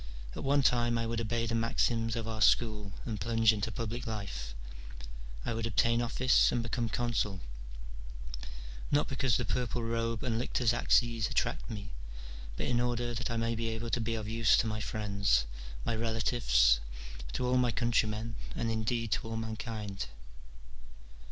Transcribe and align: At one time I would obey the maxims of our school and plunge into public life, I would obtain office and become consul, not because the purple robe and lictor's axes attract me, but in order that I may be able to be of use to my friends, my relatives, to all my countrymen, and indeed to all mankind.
At 0.35 0.43
one 0.43 0.63
time 0.63 0.97
I 0.97 1.05
would 1.05 1.21
obey 1.21 1.45
the 1.45 1.53
maxims 1.53 2.15
of 2.15 2.27
our 2.27 2.41
school 2.41 2.91
and 3.05 3.21
plunge 3.21 3.53
into 3.53 3.71
public 3.71 4.07
life, 4.07 4.55
I 5.45 5.53
would 5.53 5.67
obtain 5.67 6.01
office 6.01 6.51
and 6.51 6.63
become 6.63 6.89
consul, 6.89 7.39
not 8.89 9.07
because 9.07 9.37
the 9.37 9.45
purple 9.45 9.83
robe 9.83 10.23
and 10.23 10.39
lictor's 10.39 10.73
axes 10.73 11.29
attract 11.29 11.69
me, 11.69 11.91
but 12.57 12.65
in 12.65 12.81
order 12.81 13.13
that 13.13 13.29
I 13.29 13.37
may 13.37 13.53
be 13.53 13.67
able 13.69 13.91
to 13.91 14.01
be 14.01 14.15
of 14.15 14.27
use 14.27 14.57
to 14.57 14.65
my 14.65 14.79
friends, 14.81 15.45
my 15.85 15.95
relatives, 15.95 16.79
to 17.33 17.45
all 17.45 17.57
my 17.57 17.69
countrymen, 17.71 18.33
and 18.55 18.71
indeed 18.71 19.11
to 19.11 19.27
all 19.27 19.37
mankind. 19.37 20.07